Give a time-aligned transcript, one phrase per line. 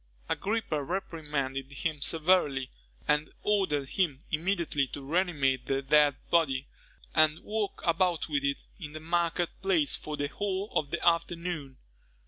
[0.27, 2.71] Agrippa reprimanded him severely,
[3.07, 6.65] and ordered him immediately to reanimate the dead body,
[7.13, 11.77] and walk about with it in the market place for the whole of the afternoon.